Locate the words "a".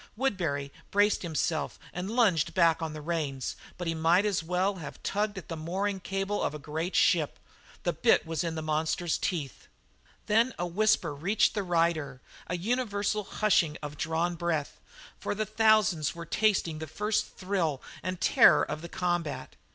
6.55-6.57, 10.57-10.65, 12.47-12.57